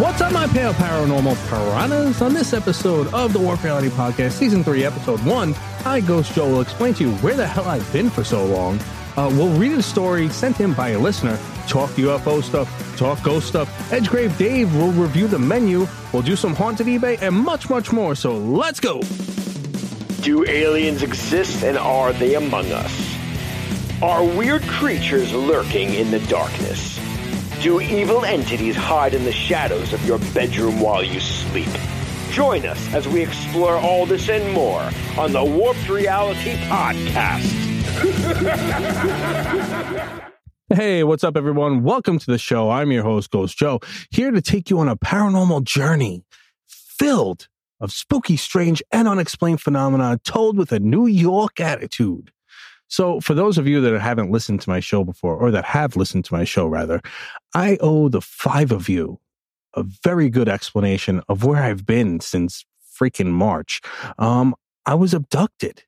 [0.00, 2.20] What's up, my pale paranormal piranhas?
[2.20, 5.54] On this episode of the Warped Reality Podcast, Season 3, Episode 1,
[5.86, 8.78] I, Ghost Joe, will explain to you where the hell I've been for so long.
[9.16, 13.48] Uh, we'll read a story sent in by a listener, talk UFO stuff, talk ghost
[13.48, 13.68] stuff.
[13.90, 18.14] Edgegrave Dave will review the menu, we'll do some haunted eBay, and much, much more.
[18.14, 19.00] So let's go!
[20.20, 23.16] Do aliens exist and are they among us?
[24.02, 26.95] Are weird creatures lurking in the darkness?
[27.62, 31.70] Do evil entities hide in the shadows of your bedroom while you sleep?
[32.30, 37.52] Join us as we explore all this and more on the Warped Reality Podcast.
[40.68, 41.84] Hey, what's up, everyone?
[41.84, 42.70] Welcome to the show.
[42.70, 43.78] I'm your host, Ghost Joe,
[44.10, 46.24] here to take you on a paranormal journey
[46.66, 47.46] filled
[47.78, 52.32] of spooky, strange, and unexplained phenomena told with a New York attitude.
[52.88, 55.96] So, for those of you that haven't listened to my show before, or that have
[55.96, 57.00] listened to my show rather,
[57.54, 59.18] I owe the five of you
[59.74, 62.64] a very good explanation of where I've been since
[62.98, 63.80] freaking March.
[64.18, 64.54] Um,
[64.86, 65.82] I was abducted.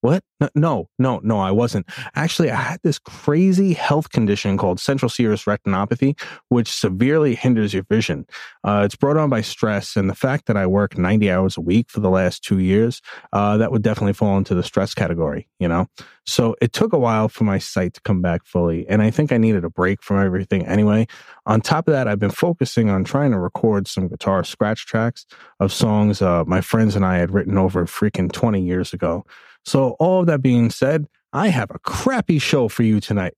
[0.00, 0.22] What?
[0.54, 1.86] No, no, no, I wasn't.
[2.14, 6.18] Actually, I had this crazy health condition called central serous retinopathy,
[6.48, 8.24] which severely hinders your vision.
[8.62, 11.60] Uh, it's brought on by stress and the fact that I work 90 hours a
[11.60, 13.02] week for the last two years.
[13.32, 15.86] Uh, that would definitely fall into the stress category, you know?
[16.26, 18.86] So it took a while for my sight to come back fully.
[18.86, 21.06] And I think I needed a break from everything anyway.
[21.46, 25.26] On top of that, I've been focusing on trying to record some guitar scratch tracks
[25.58, 29.24] of songs uh, my friends and I had written over freaking 20 years ago.
[29.68, 33.34] So, all of that being said, I have a crappy show for you tonight.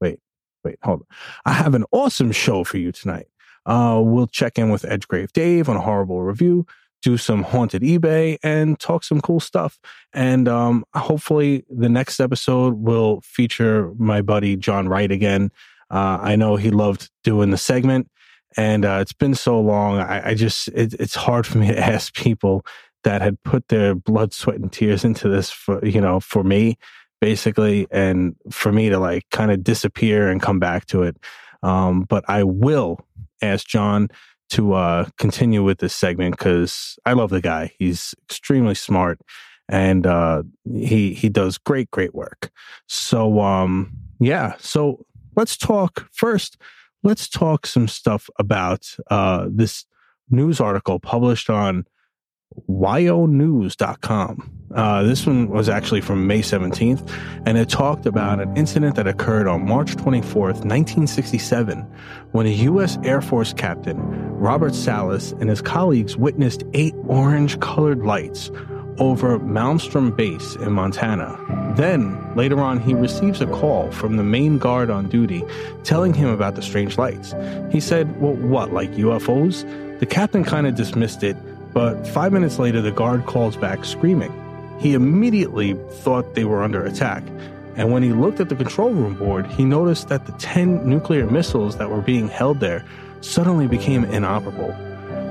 [0.00, 0.18] Wait,
[0.64, 1.06] wait, hold on.
[1.46, 3.26] I have an awesome show for you tonight.
[3.64, 6.66] Uh, we'll check in with Edgegrave Dave on a horrible review,
[7.00, 9.78] do some haunted eBay, and talk some cool stuff.
[10.12, 15.50] And um, hopefully, the next episode will feature my buddy John Wright again.
[15.90, 18.08] Uh, I know he loved doing the segment,
[18.58, 19.98] and uh, it's been so long.
[19.98, 22.66] I, I just it, it's hard for me to ask people
[23.04, 26.76] that had put their blood, sweat, and tears into this for, you know, for me,
[27.20, 31.16] basically, and for me to like kind of disappear and come back to it.
[31.62, 32.98] Um, but I will
[33.40, 34.08] ask John
[34.50, 37.72] to uh, continue with this segment because I love the guy.
[37.78, 39.20] He's extremely smart
[39.68, 42.50] and uh, he he does great, great work.
[42.86, 46.58] So um, yeah, so let's talk first.
[47.02, 49.86] Let's talk some stuff about uh, this
[50.30, 51.86] news article published on
[52.68, 54.50] wyonews.com.
[54.74, 57.06] Uh, this one was actually from May 17th,
[57.44, 61.80] and it talked about an incident that occurred on March 24th, 1967,
[62.32, 62.98] when a U.S.
[63.04, 63.98] Air Force captain,
[64.38, 68.50] Robert Salas, and his colleagues witnessed eight orange colored lights
[68.98, 71.38] over Malmstrom Base in Montana.
[71.76, 75.42] Then, later on, he receives a call from the main guard on duty
[75.84, 77.34] telling him about the strange lights.
[77.70, 79.66] He said, Well, what, like UFOs?
[79.98, 81.36] The captain kind of dismissed it
[81.72, 84.32] but five minutes later, the guard calls back screaming.
[84.78, 87.22] He immediately thought they were under attack.
[87.76, 91.26] And when he looked at the control room board, he noticed that the 10 nuclear
[91.26, 92.84] missiles that were being held there
[93.22, 94.76] suddenly became inoperable.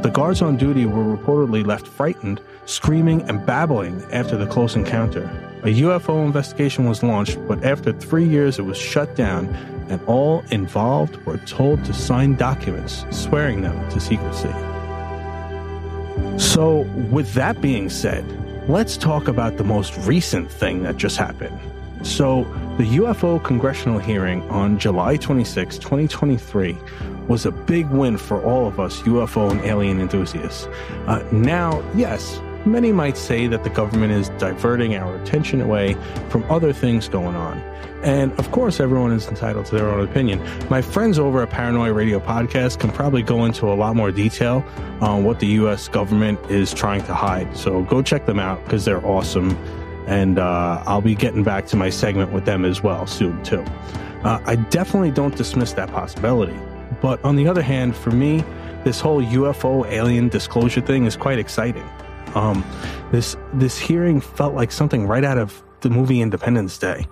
[0.01, 5.29] The guards on duty were reportedly left frightened, screaming and babbling after the close encounter.
[5.63, 9.47] A UFO investigation was launched, but after three years it was shut down,
[9.89, 14.49] and all involved were told to sign documents swearing them to secrecy.
[16.39, 18.25] So, with that being said,
[18.69, 21.57] let's talk about the most recent thing that just happened.
[22.03, 22.43] So,
[22.77, 26.77] the UFO congressional hearing on July 26, 2023,
[27.27, 30.65] was a big win for all of us UFO and alien enthusiasts.
[31.07, 35.95] Uh, now, yes, many might say that the government is diverting our attention away
[36.29, 37.59] from other things going on.
[38.03, 40.41] And of course, everyone is entitled to their own opinion.
[40.69, 44.65] My friends over at Paranoia Radio Podcast can probably go into a lot more detail
[45.01, 45.87] on what the U.S.
[45.87, 47.55] government is trying to hide.
[47.55, 49.51] So go check them out because they're awesome.
[50.07, 53.63] And uh, I'll be getting back to my segment with them as well soon, too.
[54.23, 56.57] Uh, I definitely don't dismiss that possibility.
[57.01, 58.43] But on the other hand, for me,
[58.83, 61.87] this whole UFO alien disclosure thing is quite exciting.
[62.35, 62.63] Um,
[63.11, 67.07] this this hearing felt like something right out of the movie Independence Day.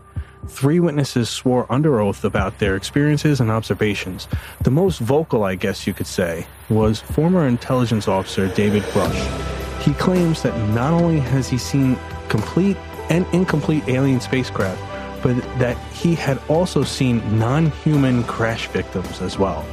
[0.48, 4.28] Three witnesses swore under oath about their experiences and observations.
[4.62, 9.82] The most vocal, I guess you could say, was former intelligence officer David Grusch.
[9.82, 11.98] He claims that not only has he seen
[12.30, 12.78] complete
[13.10, 14.82] and incomplete alien spacecraft,
[15.22, 19.66] but that he had also seen non human crash victims as well.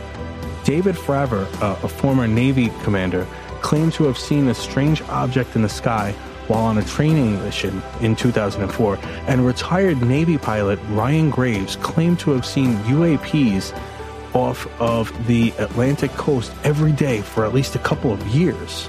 [0.65, 3.27] David Fravor, uh, a former Navy commander,
[3.67, 6.13] claimed to have seen a strange object in the sky
[6.47, 8.97] while on a training mission in 2004,
[9.27, 13.77] and retired Navy pilot Ryan Graves claimed to have seen UAPs
[14.37, 18.89] off of the Atlantic coast every day for at least a couple of years.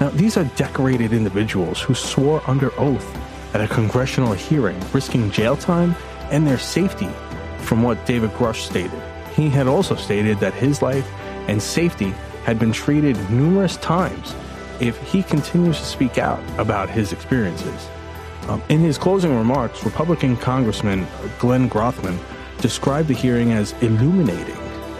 [0.00, 3.06] Now, these are decorated individuals who swore under oath
[3.54, 5.94] at a congressional hearing, risking jail time
[6.30, 7.10] and their safety,
[7.58, 9.02] from what David Grusch stated.
[9.34, 11.06] He had also stated that his life
[11.48, 12.14] and safety
[12.46, 14.36] had been treated numerous times
[14.78, 17.88] if he continues to speak out about his experiences.
[18.46, 21.08] Um, in his closing remarks, Republican Congressman
[21.40, 22.16] Glenn Grothman
[22.58, 24.56] described the hearing as illuminating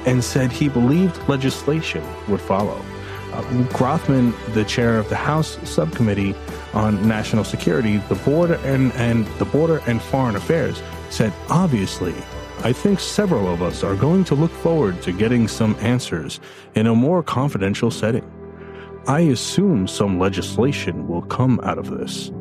[0.07, 2.85] and said he believed legislation would follow.
[3.33, 6.35] Uh, Grothman, the chair of the House Subcommittee
[6.75, 12.15] on National Security, the border and, and the border and foreign affairs, said, obviously,
[12.64, 16.41] I think several of us are going to look forward to getting some answers
[16.75, 18.29] in a more confidential setting.
[19.06, 22.32] I assume some legislation will come out of this.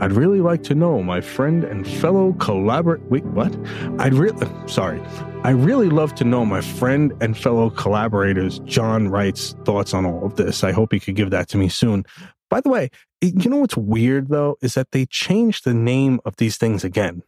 [0.00, 3.02] I'd really like to know my friend and fellow collaborate.
[3.10, 3.54] Wait, what?
[3.98, 5.00] I'd really, sorry.
[5.44, 10.24] I really love to know my friend and fellow collaborators John Wright's thoughts on all
[10.24, 10.64] of this.
[10.64, 12.06] I hope he could give that to me soon.
[12.48, 12.90] By the way,
[13.20, 17.22] you know what's weird though is that they changed the name of these things again.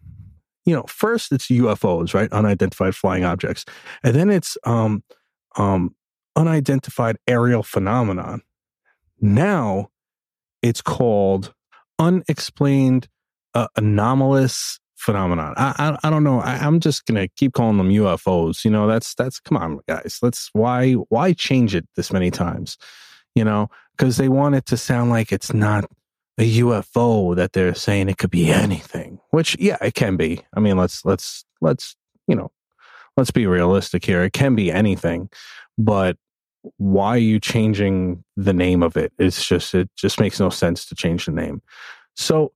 [0.65, 2.33] You know, first it's UFOs, right?
[2.33, 3.65] Unidentified flying objects.
[4.03, 5.03] And then it's um
[5.57, 5.95] um
[6.37, 8.43] unidentified aerial phenomenon.
[9.21, 9.89] Now
[10.63, 11.53] it's called
[11.99, 13.09] unexplained
[13.55, 15.55] uh, anomalous phenomenon.
[15.57, 16.41] I, I, I don't know.
[16.41, 18.65] I, am just gonna keep calling them UFOs.
[18.65, 20.19] You know, that's that's come on, guys.
[20.23, 22.79] Let's why why change it this many times?
[23.35, 25.85] You know, because they want it to sound like it's not
[26.43, 29.21] a UFO that they're saying it could be anything.
[29.31, 30.41] Which yeah, it can be.
[30.55, 31.95] I mean, let's let's let's
[32.27, 32.51] you know,
[33.17, 34.23] let's be realistic here.
[34.25, 35.31] It can be anything,
[35.79, 36.17] but
[36.79, 39.13] why are you changing the name of it?
[39.19, 41.63] It's just it just makes no sense to change the name.
[42.17, 42.53] So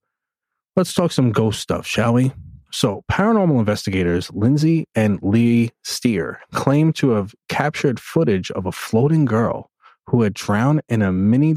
[0.75, 2.33] let's talk some ghost stuff, shall we?
[2.73, 9.25] So, paranormal investigators Lindsay and Lee Steer claim to have captured footage of a floating
[9.25, 9.71] girl
[10.09, 11.55] who had drowned in a mini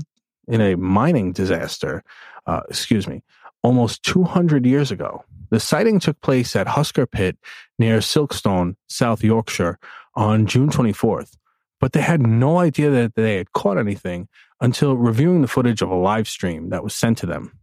[0.50, 2.04] in a mining disaster.
[2.46, 3.24] Uh, excuse me,
[3.64, 5.24] almost 200 years ago.
[5.52, 7.38] The sighting took place at Huskar Pit
[7.80, 9.80] near Silkstone, South Yorkshire,
[10.16, 11.38] on June 24th
[11.80, 14.28] but they had no idea that they had caught anything
[14.62, 17.54] until reviewing the footage of a live stream that was sent to them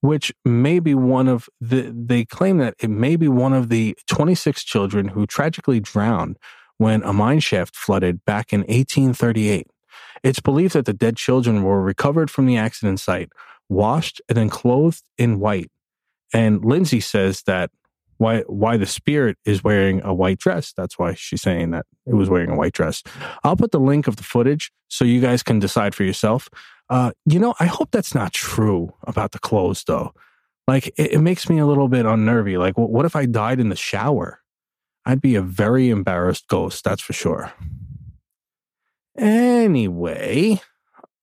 [0.00, 3.96] which may be one of the they claim that it may be one of the
[4.06, 6.36] 26 children who tragically drowned
[6.76, 9.66] when a mine shaft flooded back in 1838
[10.22, 13.30] it's believed that the dead children were recovered from the accident site
[13.68, 15.70] washed and then clothed in white
[16.32, 17.70] and lindsay says that
[18.18, 20.72] why why the spirit is wearing a white dress.
[20.76, 23.02] That's why she's saying that it was wearing a white dress.
[23.42, 26.48] I'll put the link of the footage so you guys can decide for yourself.
[26.88, 30.12] Uh, you know, I hope that's not true about the clothes, though.
[30.68, 32.58] Like, it, it makes me a little bit unnervy.
[32.58, 34.40] Like, what if I died in the shower?
[35.06, 37.52] I'd be a very embarrassed ghost, that's for sure.
[39.16, 40.60] Anyway,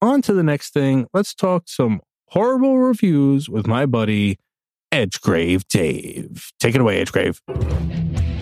[0.01, 1.07] on to the next thing.
[1.13, 4.37] Let's talk some horrible reviews with my buddy
[4.91, 6.51] Edgegrave Dave.
[6.59, 7.39] Take it away, Edgegrave.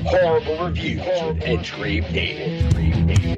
[0.06, 3.38] Horrible reviews with Edgegrave Dave.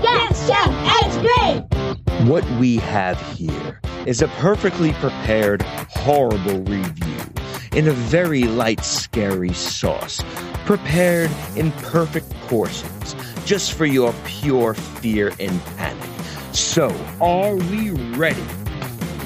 [0.00, 0.68] Yes, Chef
[1.02, 2.26] Edgegrave!
[2.28, 7.37] What we have here is a perfectly prepared, horrible review
[7.78, 10.20] in a very light, scary sauce,
[10.66, 13.14] prepared in perfect portions,
[13.44, 16.10] just for your pure fear and panic.
[16.52, 16.88] So,
[17.20, 18.42] are we ready?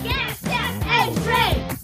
[0.04, 1.78] Yes, Chef Edgegrave!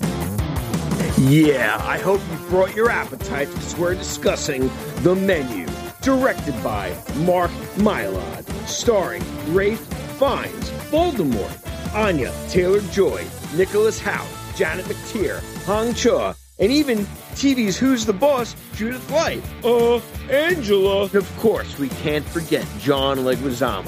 [1.31, 5.67] Yeah, I hope you brought your appetites because we're discussing The Menu,
[6.03, 9.23] directed by Mark Mylod, starring
[9.55, 9.81] Ralph
[10.19, 16.99] Fiennes, Voldemort, Anya Taylor-Joy, Nicholas Hoult, Janet McTeer, Hong Chau, and even
[17.35, 19.43] TV's Who's the Boss, Judith Light.
[19.65, 21.05] Uh, Angela.
[21.05, 23.87] And of course, we can't forget John Leguizamo.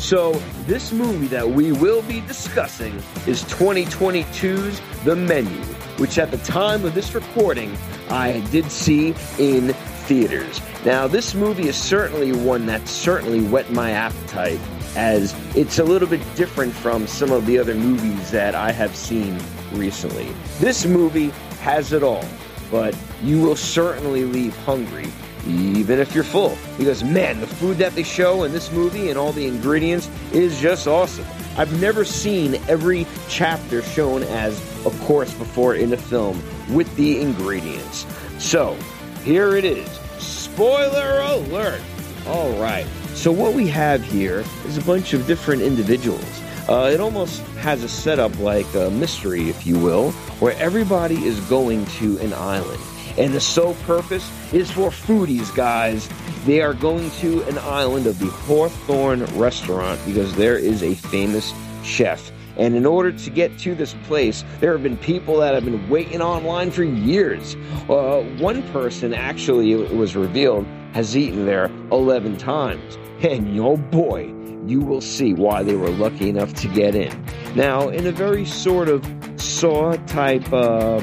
[0.00, 0.32] So,
[0.66, 2.94] this movie that we will be discussing
[3.26, 5.60] is 2022's The Menu,
[5.98, 7.76] which at the time of this recording
[8.08, 9.08] I did see
[9.38, 9.72] in
[10.06, 10.60] theaters.
[10.84, 14.60] Now, this movie is certainly one that certainly whet my appetite
[14.96, 18.94] as it's a little bit different from some of the other movies that I have
[18.94, 19.38] seen
[19.72, 20.32] recently.
[20.60, 21.32] This movie
[21.68, 22.24] has it all,
[22.70, 25.06] but you will certainly leave hungry
[25.46, 26.56] even if you're full.
[26.78, 30.58] Because, man, the food that they show in this movie and all the ingredients is
[30.60, 31.26] just awesome.
[31.58, 36.42] I've never seen every chapter shown as a course before in a film
[36.74, 38.06] with the ingredients.
[38.38, 38.74] So,
[39.22, 39.88] here it is.
[40.18, 41.82] Spoiler alert!
[42.26, 42.86] All right.
[43.12, 46.42] So, what we have here is a bunch of different individuals.
[46.68, 50.10] Uh, it almost has a setup like a mystery, if you will,
[50.40, 52.80] where everybody is going to an island
[53.16, 56.08] And the sole purpose is for foodies, guys.
[56.44, 61.54] They are going to an island of the Hawthorne restaurant because there is a famous
[61.82, 62.30] chef.
[62.58, 65.88] And in order to get to this place, there have been people that have been
[65.88, 67.56] waiting online for years.
[67.88, 72.98] Uh, one person, actually, it was revealed, has eaten there 11 times.
[73.22, 74.32] And oh boy,
[74.68, 77.24] you will see why they were lucky enough to get in.
[77.54, 79.04] Now, in a very sort of
[79.40, 81.02] Saw type uh,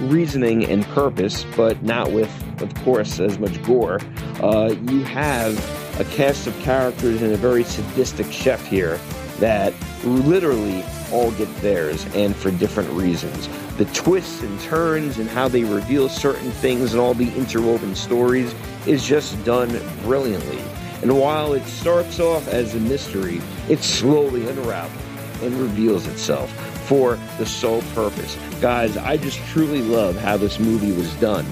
[0.00, 2.30] reasoning and purpose, but not with,
[2.62, 4.00] of course, as much gore,
[4.42, 5.58] uh, you have
[5.98, 8.98] a cast of characters and a very sadistic chef here
[9.38, 9.72] that
[10.04, 13.48] literally all get theirs and for different reasons.
[13.76, 18.54] The twists and turns and how they reveal certain things and all the interwoven stories
[18.86, 19.68] is just done
[20.02, 20.62] brilliantly.
[21.02, 25.02] And while it starts off as a mystery, it slowly unravels
[25.42, 26.50] and reveals itself
[26.86, 28.36] for the sole purpose.
[28.60, 31.46] Guys, I just truly love how this movie was done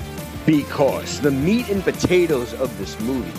[0.45, 3.33] because the meat and potatoes of this movie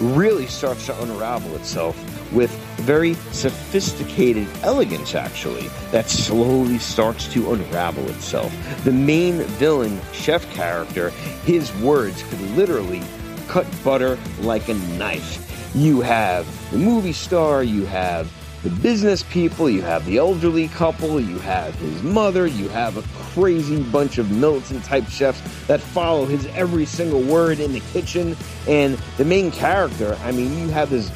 [0.00, 1.96] really starts to unravel itself
[2.32, 8.52] with very sophisticated elegance, actually, that slowly starts to unravel itself.
[8.84, 11.10] The main villain, chef character,
[11.44, 13.02] his words could literally
[13.48, 15.44] cut butter like a knife.
[15.74, 18.30] You have the movie star, you have
[18.62, 23.02] the business people, you have the elderly couple, you have his mother, you have a
[23.32, 28.36] crazy bunch of militant type chefs that follow his every single word in the kitchen.
[28.66, 31.10] And the main character, I mean, you have this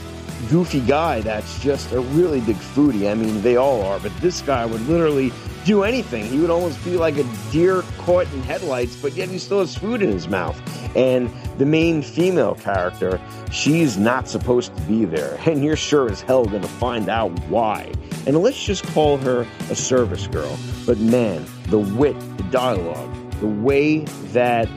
[0.49, 3.11] goofy guy that's just a really big foodie.
[3.11, 5.33] I mean, they all are, but this guy would literally
[5.65, 6.25] do anything.
[6.27, 9.77] He would almost be like a deer caught in headlights, but yet he still has
[9.77, 10.61] food in his mouth.
[10.97, 16.21] And the main female character, she's not supposed to be there, and you're sure as
[16.21, 17.93] hell gonna find out why.
[18.27, 20.59] And let's just call her a service girl.
[20.87, 24.01] But man, the wit, the dialogue, the way
[24.33, 24.69] that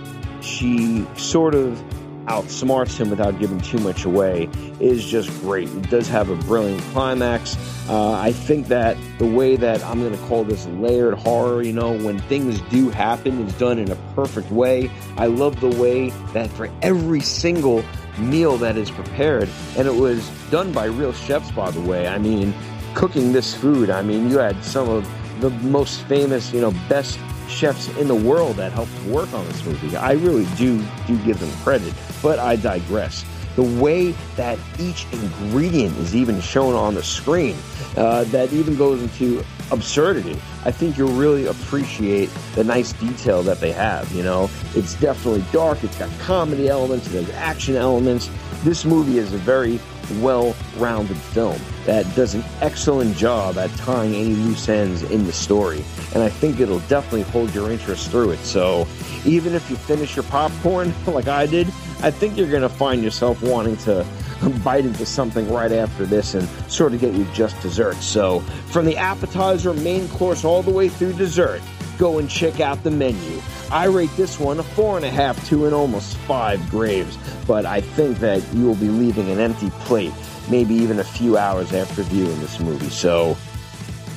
[0.42, 1.82] she sort of
[2.26, 5.70] outsmarts him without giving too much away is just great.
[5.70, 7.56] It does have a brilliant climax.
[7.88, 11.74] Uh, I think that the way that I'm going to call this layered horror, you
[11.74, 14.90] know, when things do happen, is done in a perfect way.
[15.18, 17.84] I love the way that for every single
[18.18, 22.08] meal that is prepared, and it was done by real chefs, by the way.
[22.08, 22.54] I mean,
[22.94, 25.08] cooking this food, I mean, you had some of
[25.42, 29.66] the most famous, you know, best chefs in the world that helped work on this
[29.66, 29.96] movie.
[29.96, 33.26] I really do do give them credit, but I digress.
[33.56, 37.56] The way that each ingredient is even shown on the screen,
[37.96, 40.38] uh, that even goes into absurdity.
[40.66, 44.12] I think you'll really appreciate the nice detail that they have.
[44.12, 45.84] You know, it's definitely dark.
[45.86, 47.08] It's got comedy elements.
[47.08, 48.30] There's action elements.
[48.64, 49.80] This movie is a very
[50.22, 55.84] well-rounded film that does an excellent job at tying any loose ends in the story.
[56.14, 58.40] And I think it'll definitely hold your interest through it.
[58.40, 58.88] So
[59.26, 61.68] even if you finish your popcorn like I did,
[62.02, 64.06] I think you're going to find yourself wanting to
[64.64, 67.96] bite into something right after this and sort of get you just dessert.
[67.96, 71.62] So from the appetizer, main course, all the way through dessert,
[71.98, 73.42] go and check out the menu.
[73.72, 77.18] I rate this one a four and a half, two, and almost five graves,
[77.48, 80.14] but I think that you will be leaving an empty plate,
[80.50, 82.90] maybe even a few hours after viewing this movie.
[82.90, 83.36] So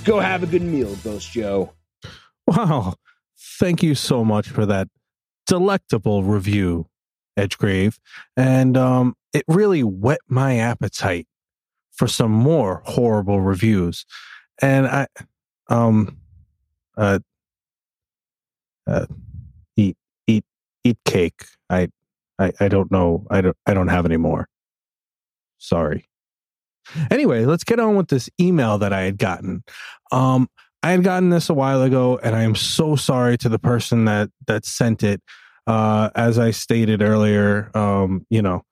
[0.05, 1.73] go have a good meal, Ghost Joe.
[2.47, 2.95] Wow.
[3.59, 4.89] Thank you so much for that
[5.47, 6.87] delectable review,
[7.39, 7.99] Edgegrave.
[8.37, 11.27] And um, it really whet my appetite
[11.93, 14.05] for some more horrible reviews.
[14.61, 15.07] And I,
[15.69, 16.19] um,
[16.97, 17.19] uh,
[18.87, 19.07] uh,
[20.85, 21.45] eat, cake.
[21.71, 21.89] I,
[22.39, 23.27] I, I don't know.
[23.31, 24.49] I don't, I don't have any more.
[25.59, 26.09] Sorry.
[27.11, 29.63] Anyway, let's get on with this email that I had gotten.
[30.11, 30.49] Um,
[30.83, 34.05] I had gotten this a while ago, and I am so sorry to the person
[34.07, 35.21] that that sent it.
[35.67, 38.63] Uh, as I stated earlier, um, you know,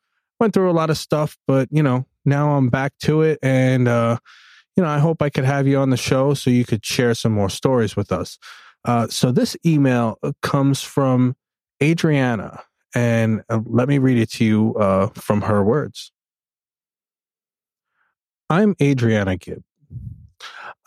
[0.41, 3.89] went through a lot of stuff, but you know, now I'm back to it, and
[3.89, 4.19] uh,
[4.77, 7.15] you know, I hope I could have you on the show so you could share
[7.15, 8.39] some more stories with us.
[8.85, 11.35] Uh, so this email uh, comes from
[11.83, 12.63] Adriana,
[12.95, 16.13] and uh, let me read it to you uh, from her words.
[18.49, 19.63] I'm Adriana Gibb.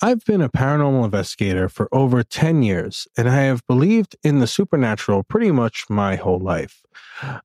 [0.02, 4.48] I've been a paranormal investigator for over 10 years, and I have believed in the
[4.48, 6.82] supernatural pretty much my whole life.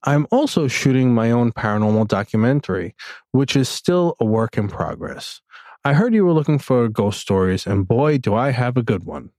[0.05, 2.95] I'm also shooting my own paranormal documentary,
[3.33, 5.41] which is still a work in progress.
[5.85, 9.03] I heard you were looking for ghost stories, and boy, do I have a good
[9.03, 9.31] one.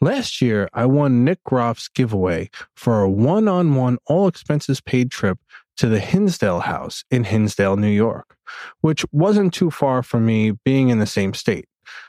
[0.00, 5.10] Last year, I won Nick Groff's giveaway for a one on one, all expenses paid
[5.10, 5.38] trip
[5.76, 8.36] to the Hinsdale House in Hinsdale, New York,
[8.80, 11.66] which wasn't too far from me being in the same state.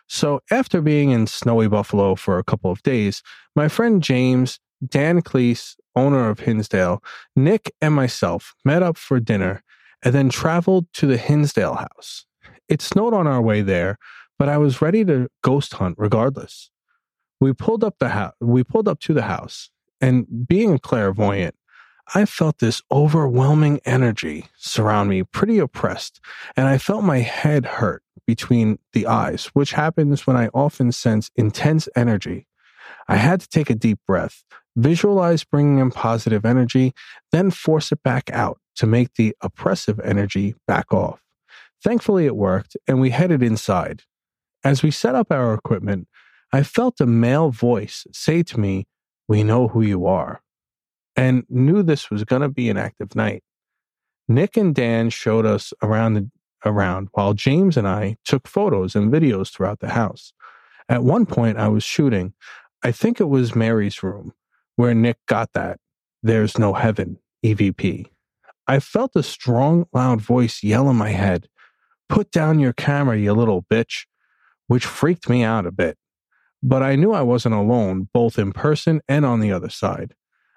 [0.07, 3.21] So after being in snowy Buffalo for a couple of days,
[3.55, 7.01] my friend James Dan Cleese, owner of Hinsdale,
[7.35, 9.63] Nick, and myself met up for dinner
[10.03, 12.25] and then traveled to the Hinsdale house.
[12.67, 13.97] It snowed on our way there,
[14.37, 16.69] but I was ready to ghost hunt regardless.
[17.39, 18.33] We pulled up the house.
[18.39, 19.69] We pulled up to the house,
[20.01, 21.55] and being clairvoyant,
[22.13, 26.21] I felt this overwhelming energy surround me, pretty oppressed,
[26.55, 31.31] and I felt my head hurt between the eyes, which happens when I often sense
[31.35, 32.47] intense energy.
[33.07, 34.43] I had to take a deep breath,
[34.75, 36.93] visualize bringing in positive energy,
[37.31, 41.21] then force it back out to make the oppressive energy back off.
[41.83, 44.03] Thankfully, it worked, and we headed inside.
[44.63, 46.07] As we set up our equipment,
[46.55, 48.87] I felt a male voice say to me,
[49.27, 50.41] We know who you are,
[51.13, 53.43] and knew this was going to be an active night.
[54.29, 56.31] Nick and Dan showed us around the,
[56.63, 60.31] around while James and I took photos and videos throughout the house.
[60.87, 62.33] At one point, I was shooting,
[62.81, 64.31] I think it was Mary's room,
[64.77, 65.81] where Nick got that
[66.23, 68.05] There's No Heaven EVP.
[68.65, 71.49] I felt a strong, loud voice yell in my head,
[72.07, 74.05] Put down your camera, you little bitch,
[74.67, 75.97] which freaked me out a bit.
[76.67, 80.15] But I knew I wasn't alone, both in person and on the other side.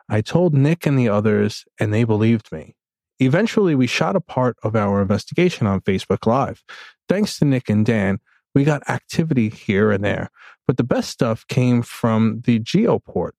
[0.09, 2.75] I told Nick and the others, and they believed me.
[3.19, 6.65] Eventually, we shot a part of our investigation on Facebook Live.
[7.11, 8.21] Thanks to Nick and Dan,
[8.55, 10.31] we got activity here and there,
[10.67, 13.33] but the best stuff came from the Geoport.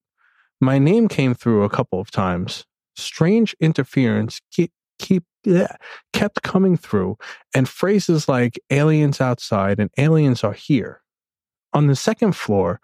[0.62, 2.66] My name came through a couple of times.
[2.96, 5.76] Strange interference keep, keep yeah,
[6.14, 7.18] kept coming through,
[7.56, 10.99] and phrases like aliens outside and aliens are here.
[11.74, 12.82] On the second floor,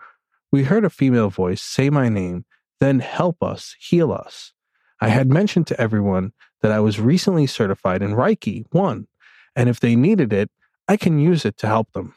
[0.51, 2.45] we heard a female voice say my name,
[2.79, 4.53] then help us, heal us.
[5.01, 9.07] I had mentioned to everyone that I was recently certified in Reiki 1,
[9.55, 10.49] and if they needed it,
[10.87, 12.13] I can use it to help them.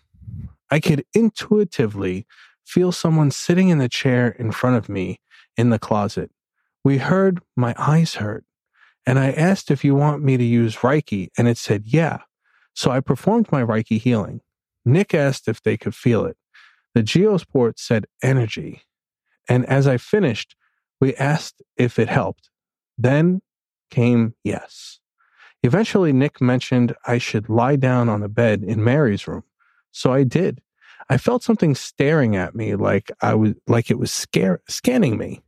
[0.71, 2.27] I could intuitively
[2.65, 5.21] feel someone sitting in the chair in front of me
[5.57, 6.31] in the closet.
[6.85, 8.45] We heard my eyes hurt,
[9.07, 12.19] and I asked if you want me to use Reiki, and it said yeah.
[12.75, 14.43] So I performed my Reiki healing.
[14.85, 16.37] Nick asked if they could feel it.
[16.99, 18.83] The Geoport said energy.
[19.49, 20.57] And as I finished,
[21.01, 22.51] we asked if it helped.
[22.99, 23.41] Then
[23.89, 24.99] came yes.
[25.63, 29.45] Eventually, Nick mentioned I should lie down on the bed in Mary's room.
[29.93, 30.61] So I did.
[31.09, 35.41] I felt something staring at me like I was like it was scare, scanning me.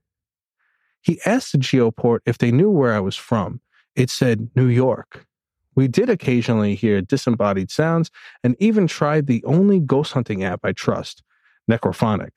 [1.00, 3.60] He asked the Geoport if they knew where I was from.
[3.96, 5.26] It said New York.
[5.74, 8.12] We did occasionally hear disembodied sounds
[8.44, 11.24] and even tried the only ghost hunting app I trust,
[11.68, 12.30] Necrophonic.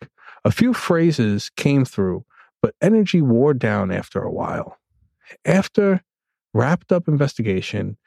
[0.45, 2.25] A few phrases came through,
[2.61, 4.77] but energy wore down after a while.
[5.45, 6.01] After
[6.53, 7.97] wrapped up investigation,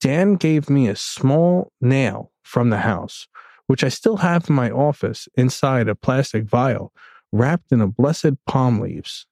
[0.00, 3.28] Dan gave me a small nail from the house,
[3.66, 6.92] which I still have in my office inside a plastic vial
[7.32, 9.26] wrapped in a blessed palm leaves.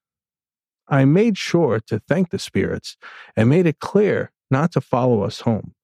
[0.88, 2.96] I made sure to thank the spirits
[3.36, 5.74] and made it clear not to follow us home.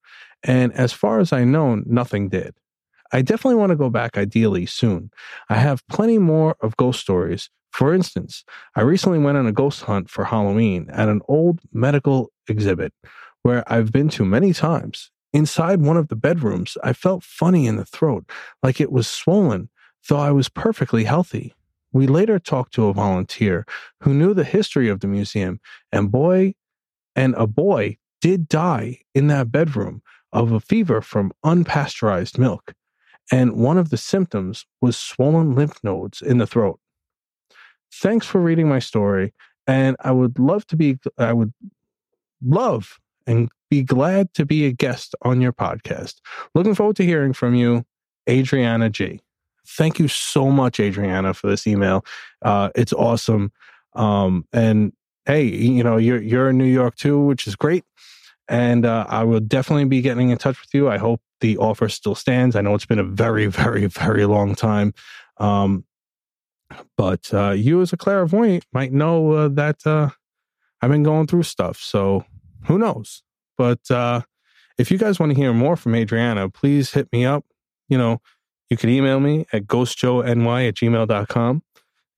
[0.42, 2.54] And as far as I know, nothing did.
[3.12, 5.10] I definitely want to go back ideally soon.
[5.48, 7.50] I have plenty more of ghost stories.
[7.72, 8.44] For instance,
[8.74, 12.92] I recently went on a ghost hunt for Halloween at an old medical exhibit
[13.42, 15.10] where I've been to many times.
[15.32, 18.28] Inside one of the bedrooms, I felt funny in the throat,
[18.62, 19.68] like it was swollen,
[20.08, 21.54] though I was perfectly healthy.
[21.92, 23.66] We later talked to a volunteer
[24.00, 25.60] who knew the history of the museum,
[25.92, 26.54] and boy,
[27.14, 32.74] and a boy did die in that bedroom of a fever from unpasteurized milk
[33.30, 36.80] and one of the symptoms was swollen lymph nodes in the throat.
[37.92, 39.32] Thanks for reading my story,
[39.66, 41.52] and I would love to be, I would
[42.42, 46.16] love and be glad to be a guest on your podcast.
[46.54, 47.84] Looking forward to hearing from you,
[48.28, 49.20] Adriana G.
[49.66, 52.04] Thank you so much, Adriana, for this email.
[52.42, 53.52] Uh, it's awesome.
[53.94, 54.92] Um, and
[55.26, 57.84] hey, you know, you're you're in New York too, which is great.
[58.48, 60.88] And uh, I will definitely be getting in touch with you.
[60.88, 62.56] I hope the offer still stands.
[62.56, 64.94] I know it's been a very, very, very long time.
[65.38, 65.84] Um,
[66.96, 70.10] but uh, you, as a clairvoyant, might know uh, that uh,
[70.80, 71.78] I've been going through stuff.
[71.78, 72.24] So
[72.66, 73.22] who knows?
[73.56, 74.22] But uh,
[74.78, 77.44] if you guys want to hear more from Adriana, please hit me up.
[77.88, 78.20] You know,
[78.70, 81.62] you can email me at ghostjoeny at gmail.com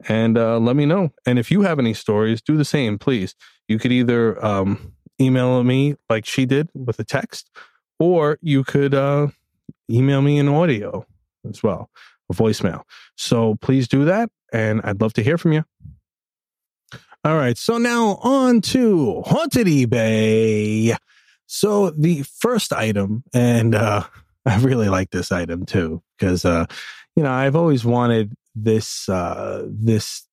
[0.08, 1.10] and uh, let me know.
[1.26, 3.34] And if you have any stories, do the same, please.
[3.68, 7.50] You could either um, email me like she did with a text,
[7.98, 9.28] or you could uh,
[9.90, 11.06] email me an audio
[11.48, 11.90] as well,
[12.30, 12.82] a voicemail.
[13.16, 15.64] So please do that, and I'd love to hear from you.
[17.22, 20.96] All right, so now on to Haunted eBay.
[21.46, 24.04] So the first item, and uh,
[24.46, 26.64] I really like this item too, because uh,
[27.16, 30.26] you know I've always wanted this uh, this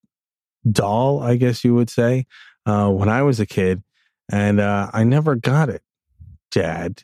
[0.70, 2.26] doll, I guess you would say,
[2.66, 3.82] uh, when I was a kid,
[4.30, 5.82] and uh, I never got it,
[6.50, 7.02] Dad.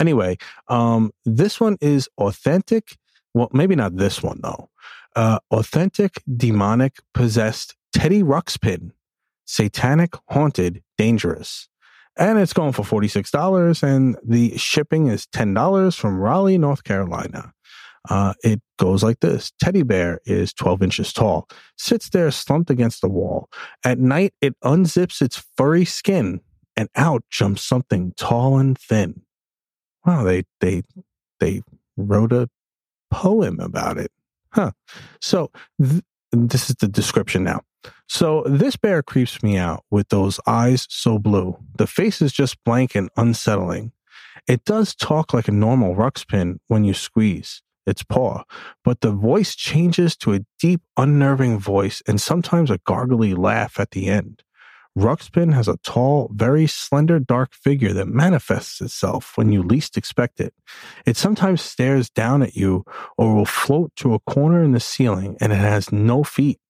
[0.00, 2.96] Anyway, um, this one is authentic.
[3.34, 4.70] Well, maybe not this one though.
[5.14, 8.92] Uh, authentic, demonic, possessed Teddy Ruxpin,
[9.44, 11.68] satanic, haunted, dangerous.
[12.16, 17.52] And it's going for $46, and the shipping is $10 from Raleigh, North Carolina.
[18.10, 23.00] Uh, it goes like this Teddy bear is 12 inches tall, sits there slumped against
[23.00, 23.48] the wall.
[23.84, 26.40] At night, it unzips its furry skin,
[26.76, 29.22] and out jumps something tall and thin.
[30.04, 30.82] Wow, they, they,
[31.38, 31.62] they
[31.96, 32.48] wrote a
[33.10, 34.10] poem about it.
[34.50, 34.72] Huh.
[35.20, 37.62] So th- this is the description now.
[38.08, 41.56] So this bear creeps me out with those eyes so blue.
[41.76, 43.92] The face is just blank and unsettling.
[44.46, 48.42] It does talk like a normal ruxpin when you squeeze its paw,
[48.84, 53.90] but the voice changes to a deep, unnerving voice and sometimes a gargly laugh at
[53.90, 54.42] the end.
[54.96, 60.38] Ruxpin has a tall, very slender, dark figure that manifests itself when you least expect
[60.38, 60.52] it.
[61.06, 62.84] It sometimes stares down at you
[63.16, 66.60] or will float to a corner in the ceiling and it has no feet.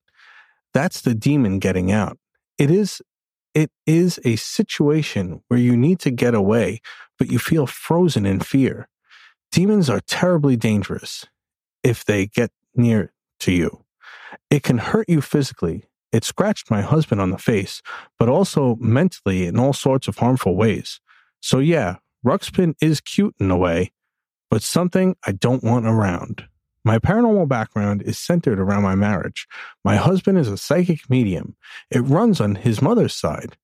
[0.72, 2.16] That's the demon getting out.
[2.59, 3.03] It is
[3.55, 6.81] it is a situation where you need to get away,
[7.18, 8.88] but you feel frozen in fear.
[9.52, 11.26] Demons are terribly dangerous
[11.84, 13.84] if they get near to you.
[14.48, 15.84] It can hurt you physically.
[16.10, 17.82] It scratched my husband on the face,
[18.18, 21.00] but also mentally in all sorts of harmful ways.
[21.40, 23.92] So, yeah, Ruxpin is cute in a way,
[24.50, 26.46] but something I don't want around.
[26.82, 29.46] My paranormal background is centered around my marriage.
[29.84, 31.56] My husband is a psychic medium.
[31.90, 33.58] It runs on his mother's side.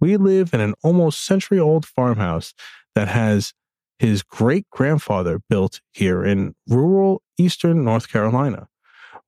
[0.00, 2.54] We live in an almost century old farmhouse
[2.94, 3.52] that has
[3.98, 8.68] his great grandfather built here in rural eastern North Carolina.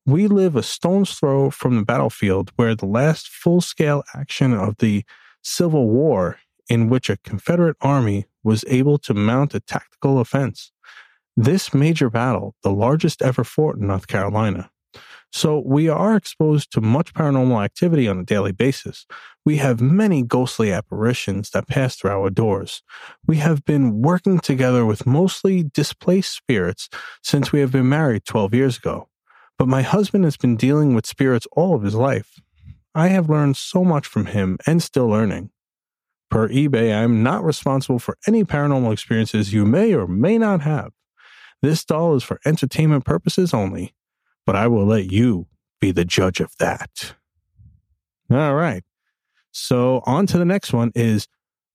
[0.06, 4.76] We live a stone's throw from the battlefield where the last full scale action of
[4.78, 5.04] the
[5.42, 10.72] Civil War, in which a Confederate army was able to mount a tactical offense.
[11.36, 14.70] This major battle, the largest ever fought in North Carolina.
[15.32, 19.06] So we are exposed to much paranormal activity on a daily basis.
[19.44, 22.82] We have many ghostly apparitions that pass through our doors.
[23.26, 26.88] We have been working together with mostly displaced spirits
[27.22, 29.08] since we have been married 12 years ago.
[29.56, 32.40] But my husband has been dealing with spirits all of his life.
[32.94, 35.50] I have learned so much from him and still learning.
[36.28, 40.62] Per eBay, I am not responsible for any paranormal experiences you may or may not
[40.62, 40.92] have.
[41.62, 43.94] This doll is for entertainment purposes only
[44.50, 45.46] but I will let you
[45.80, 47.14] be the judge of that.
[48.32, 48.82] All right.
[49.52, 51.28] So on to the next one is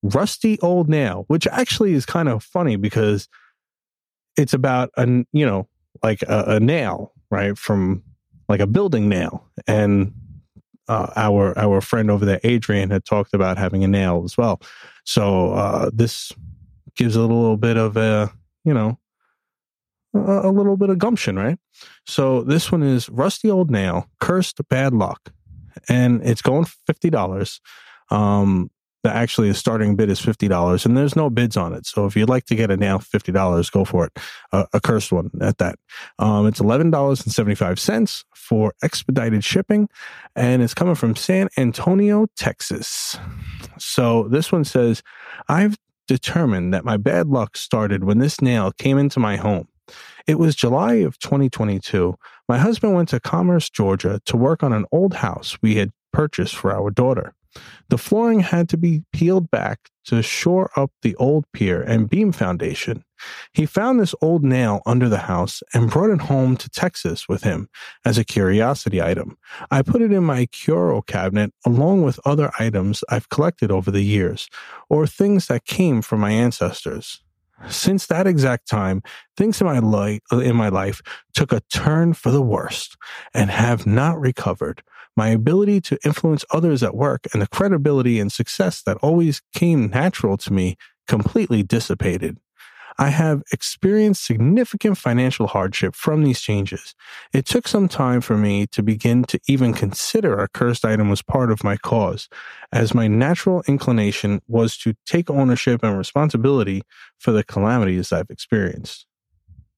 [0.04, 3.30] Rusty Old Nail, which actually is kind of funny because
[4.36, 5.70] it's about a, you know,
[6.04, 7.58] like a, a nail, right?
[7.58, 8.04] From
[8.50, 9.48] like a building nail.
[9.68, 10.14] And
[10.90, 14.60] uh, our our friend over there, Adrian, had talked about having a nail as well.
[15.06, 16.34] So uh, this
[16.98, 18.34] gives a little bit of a,
[18.66, 19.00] you know,
[20.16, 21.58] a, a little bit of gumption, right?
[22.06, 25.32] So this one is Rusty Old Nail, Cursed Bad Luck,
[25.90, 27.60] and it's going fifty dollars.
[28.10, 28.70] Um,
[29.04, 31.86] the actually the starting bid is fifty dollars, and there's no bids on it.
[31.86, 34.18] So if you'd like to get a nail fifty dollars, go for it.
[34.52, 35.78] Uh, a cursed one at that.
[36.18, 39.90] Um, it's eleven dollars and seventy five cents for expedited shipping,
[40.36, 43.18] and it's coming from San Antonio, Texas.
[43.78, 45.04] So this one says,
[45.48, 49.68] "I've determined that my bad luck started when this nail came into my home.
[50.28, 52.16] It was July of 2022.
[52.50, 56.56] My husband went to Commerce, Georgia to work on an old house we had purchased
[56.56, 57.36] for our daughter.
[57.90, 62.32] The flooring had to be peeled back to shore up the old pier and beam
[62.32, 63.04] foundation.
[63.54, 67.44] He found this old nail under the house and brought it home to Texas with
[67.44, 67.70] him
[68.04, 69.38] as a curiosity item.
[69.70, 74.02] I put it in my curio cabinet along with other items I've collected over the
[74.02, 74.50] years,
[74.90, 77.22] or things that came from my ancestors.
[77.70, 79.02] Since that exact time,
[79.38, 81.02] things in my life in my life
[81.34, 82.98] took a turn for the worst
[83.34, 84.84] and have not recovered.
[85.18, 89.90] My ability to influence others at work and the credibility and success that always came
[89.90, 90.76] natural to me
[91.08, 92.38] completely dissipated.
[92.98, 96.96] I have experienced significant financial hardship from these changes.
[97.34, 101.22] It took some time for me to begin to even consider a cursed item was
[101.22, 102.30] part of my cause,
[102.72, 106.84] as my natural inclination was to take ownership and responsibility
[107.20, 109.06] for the calamities I've experienced.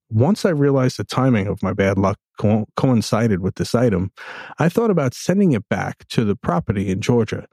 [0.10, 4.12] Once I realized the timing of my bad luck co- coincided with this item,
[4.60, 7.48] I thought about sending it back to the property in Georgia.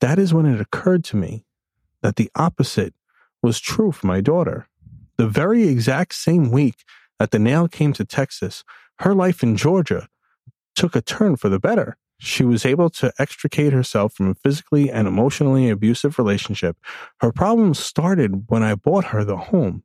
[0.00, 1.44] That is when it occurred to me
[2.02, 2.94] that the opposite
[3.42, 4.68] was true for my daughter.
[5.18, 6.84] The very exact same week
[7.18, 8.64] that the nail came to Texas,
[9.00, 10.08] her life in Georgia
[10.74, 11.96] took a turn for the better.
[12.18, 16.76] she was able to extricate herself from a physically and emotionally abusive relationship.
[17.20, 19.82] Her problems started when I bought her the home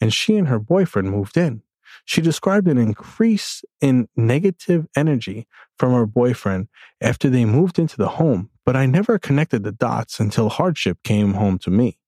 [0.00, 1.62] and she and her boyfriend moved in.
[2.06, 5.46] She described an increase in negative energy
[5.78, 6.68] from her boyfriend
[7.00, 11.34] after they moved into the home, but I never connected the dots until hardship came
[11.34, 11.98] home to me.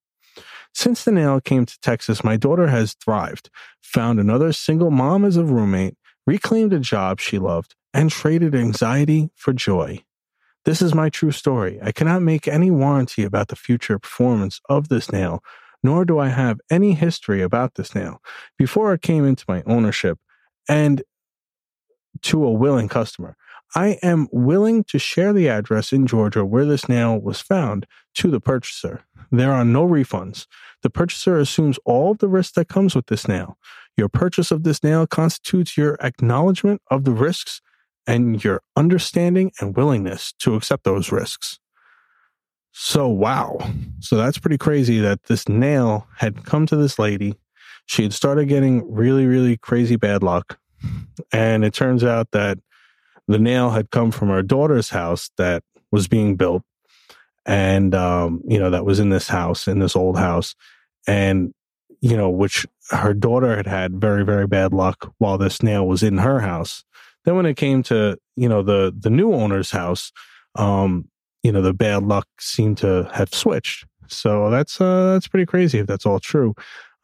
[0.76, 3.48] Since the nail came to Texas, my daughter has thrived,
[3.80, 5.94] found another single mom as a roommate,
[6.26, 10.04] reclaimed a job she loved, and traded anxiety for joy.
[10.66, 11.78] This is my true story.
[11.82, 15.42] I cannot make any warranty about the future performance of this nail,
[15.82, 18.20] nor do I have any history about this nail
[18.58, 20.18] before it came into my ownership
[20.68, 21.02] and
[22.20, 23.34] to a willing customer.
[23.74, 28.30] I am willing to share the address in Georgia where this nail was found to
[28.30, 29.04] the purchaser.
[29.30, 30.46] There are no refunds.
[30.82, 33.58] The purchaser assumes all of the risk that comes with this nail.
[33.96, 37.60] Your purchase of this nail constitutes your acknowledgement of the risks
[38.06, 41.58] and your understanding and willingness to accept those risks.
[42.72, 43.58] So, wow.
[44.00, 47.34] So that's pretty crazy that this nail had come to this lady.
[47.86, 50.58] She had started getting really, really crazy bad luck.
[51.32, 52.58] And it turns out that
[53.28, 56.62] the nail had come from her daughter's house that was being built.
[57.44, 60.54] And, um, you know, that was in this house, in this old house.
[61.06, 61.52] And,
[62.00, 66.02] you know, which her daughter had had very, very bad luck while this nail was
[66.02, 66.84] in her house.
[67.24, 70.12] Then when it came to, you know, the, the new owner's house,
[70.56, 71.08] um,
[71.42, 73.86] you know, the bad luck seemed to have switched.
[74.08, 76.54] So that's, uh, that's pretty crazy if that's all true.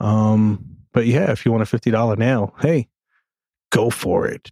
[0.01, 2.89] Um, but yeah, if you want a $50 nail, hey,
[3.71, 4.51] go for it.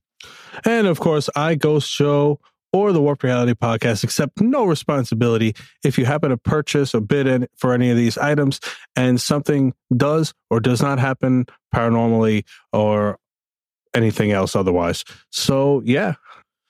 [0.65, 2.41] And of course, I Ghost Joe
[2.73, 5.55] or the Warped Reality Podcast accept no responsibility
[5.85, 8.61] if you happen to purchase or bid in for any of these items
[8.95, 13.19] and something does or does not happen paranormally or
[13.95, 15.05] anything else otherwise.
[15.31, 16.15] So, yeah.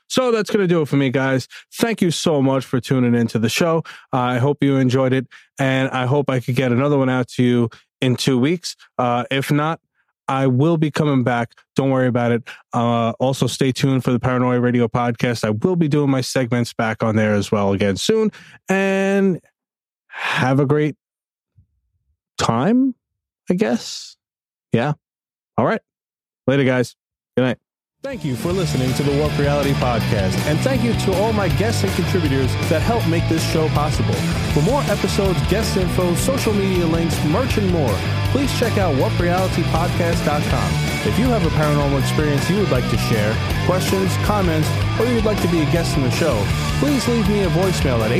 [0.08, 1.46] So that's going to do it for me, guys.
[1.74, 3.84] Thank you so much for tuning into the show.
[4.12, 7.44] I hope you enjoyed it, and I hope I could get another one out to
[7.44, 8.74] you in two weeks.
[8.98, 9.80] Uh, if not,
[10.30, 11.54] I will be coming back.
[11.74, 12.48] Don't worry about it.
[12.72, 15.42] Uh, also, stay tuned for the Paranoia Radio podcast.
[15.42, 18.30] I will be doing my segments back on there as well again soon.
[18.68, 19.40] And
[20.06, 20.94] have a great
[22.38, 22.94] time,
[23.50, 24.16] I guess.
[24.72, 24.92] Yeah.
[25.58, 25.82] All right.
[26.46, 26.94] Later, guys.
[27.36, 27.58] Good night.
[28.02, 31.48] Thank you for listening to the Warped Reality Podcast, and thank you to all my
[31.48, 34.14] guests and contributors that help make this show possible.
[34.54, 37.94] For more episodes, guest info, social media links, merch, and more,
[38.32, 40.90] please check out warprealitypodcast.com.
[41.04, 43.36] If you have a paranormal experience you would like to share,
[43.66, 46.42] questions, comments, or you would like to be a guest in the show,
[46.78, 48.10] please leave me a voicemail at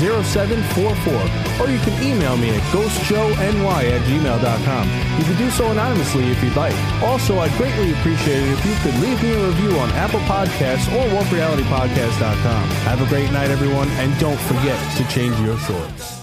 [0.00, 4.88] 845-600-0744, or you can email me at ghostjoeny at gmail.com.
[5.18, 6.76] You can do so anonymously if you'd like.
[7.02, 10.86] Also, I'd greatly appreciate it if you could leave me a review on Apple Podcasts
[10.94, 12.68] or warprealitypodcast.com.
[12.86, 16.17] Have a great night, everyone, and don't forget to change your shorts.